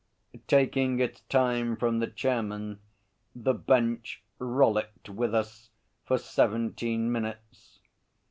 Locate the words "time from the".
1.29-2.07